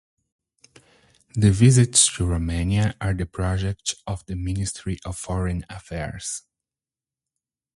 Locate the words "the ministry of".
4.25-5.15